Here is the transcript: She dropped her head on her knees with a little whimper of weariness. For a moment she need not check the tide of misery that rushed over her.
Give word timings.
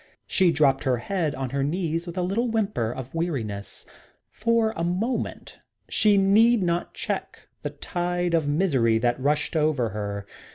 She 0.25 0.51
dropped 0.51 0.83
her 0.85 0.97
head 0.97 1.35
on 1.35 1.51
her 1.51 1.63
knees 1.63 2.07
with 2.07 2.17
a 2.17 2.23
little 2.23 2.47
whimper 2.47 2.91
of 2.91 3.13
weariness. 3.13 3.85
For 4.31 4.73
a 4.75 4.83
moment 4.83 5.59
she 5.89 6.17
need 6.17 6.63
not 6.63 6.95
check 6.95 7.47
the 7.61 7.69
tide 7.69 8.33
of 8.33 8.47
misery 8.47 8.97
that 8.97 9.19
rushed 9.19 9.55
over 9.55 9.89
her. 9.89 10.25